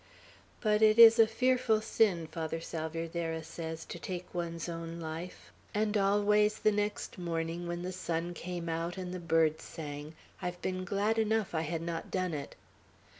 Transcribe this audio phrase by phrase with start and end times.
[0.61, 5.95] But it is a fearful sin, Father Salvierderra says, to take one's own life; and
[5.95, 10.85] always the next morning, when the sun came out, and the birds sang, I've been
[10.85, 12.55] glad enough I had not done it.